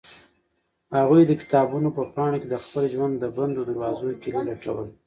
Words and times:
هغوی 0.97 1.21
د 1.25 1.31
کتابونو 1.41 1.89
په 1.97 2.03
پاڼو 2.13 2.37
کې 2.41 2.47
د 2.49 2.55
خپل 2.63 2.83
ژوند 2.93 3.13
د 3.19 3.25
بندو 3.37 3.61
دروازو 3.69 4.19
کیلي 4.21 4.41
لټوله. 4.49 4.83